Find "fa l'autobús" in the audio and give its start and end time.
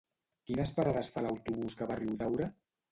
1.17-1.79